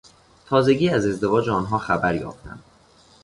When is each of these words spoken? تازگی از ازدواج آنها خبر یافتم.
تازگی 0.45 0.89
از 0.89 1.05
ازدواج 1.05 1.49
آنها 1.49 1.77
خبر 1.77 2.15
یافتم. 2.15 2.59